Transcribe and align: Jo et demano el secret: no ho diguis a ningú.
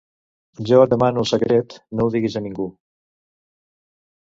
Jo 0.69 0.79
et 0.85 0.93
demano 0.93 1.21
el 1.23 1.27
secret: 1.33 1.77
no 1.99 2.07
ho 2.09 2.11
diguis 2.17 2.41
a 2.41 2.45
ningú. 2.49 2.69